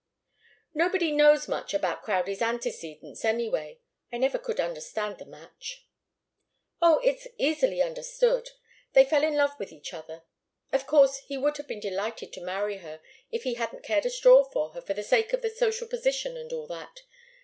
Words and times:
"Nobody 0.73 1.11
knows 1.11 1.47
much 1.47 1.75
about 1.75 2.01
Crowdie's 2.01 2.41
antecedents, 2.41 3.23
anyway. 3.23 3.81
I 4.11 4.17
never 4.17 4.39
could 4.39 4.59
understand 4.59 5.19
the 5.19 5.27
match." 5.27 5.85
"Oh 6.81 6.99
it's 7.03 7.27
easily 7.37 7.83
understood. 7.83 8.49
They 8.93 9.05
fell 9.05 9.23
in 9.23 9.35
love 9.35 9.59
with 9.59 9.71
each 9.71 9.93
other. 9.93 10.23
Of 10.73 10.87
course 10.87 11.17
he 11.27 11.37
would 11.37 11.57
have 11.57 11.67
been 11.67 11.79
delighted 11.81 12.33
to 12.33 12.41
marry 12.41 12.77
her, 12.77 12.99
if 13.31 13.43
he 13.43 13.53
hadn't 13.53 13.83
cared 13.83 14.07
a 14.07 14.09
straw 14.09 14.43
for 14.45 14.71
her, 14.71 14.81
for 14.81 14.95
the 14.95 15.03
sake 15.03 15.33
of 15.33 15.43
the 15.43 15.51
social 15.51 15.85
position 15.87 16.35
and 16.35 16.51
all 16.51 16.65
that. 16.65 17.03